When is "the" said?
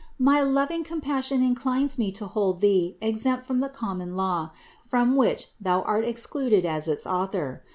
3.59-3.69